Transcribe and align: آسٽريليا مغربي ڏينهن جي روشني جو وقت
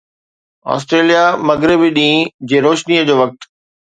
آسٽريليا 0.75 1.25
مغربي 1.49 1.89
ڏينهن 1.97 2.31
جي 2.53 2.65
روشني 2.69 3.01
جو 3.11 3.21
وقت 3.23 3.49